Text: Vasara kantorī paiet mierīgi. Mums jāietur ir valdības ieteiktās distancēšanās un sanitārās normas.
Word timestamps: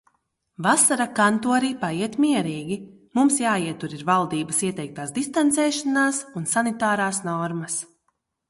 Vasara 0.67 1.05
kantorī 1.19 1.69
paiet 1.83 2.17
mierīgi. 2.25 2.79
Mums 3.19 3.37
jāietur 3.43 3.95
ir 3.99 4.03
valdības 4.09 4.65
ieteiktās 4.71 5.15
distancēšanās 5.19 6.23
un 6.41 6.53
sanitārās 6.57 7.25
normas. 7.31 7.79